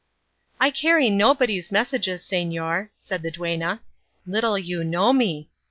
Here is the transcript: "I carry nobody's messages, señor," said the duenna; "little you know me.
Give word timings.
"I 0.59 0.71
carry 0.71 1.11
nobody's 1.11 1.71
messages, 1.71 2.23
señor," 2.23 2.89
said 2.97 3.21
the 3.21 3.29
duenna; 3.29 3.81
"little 4.25 4.57
you 4.57 4.83
know 4.83 5.13
me. 5.13 5.51